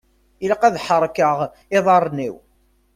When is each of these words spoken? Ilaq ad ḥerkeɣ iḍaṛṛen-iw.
Ilaq 0.43 0.61
ad 0.67 0.75
ḥerkeɣ 0.85 1.37
iḍaṛṛen-iw. 1.77 2.35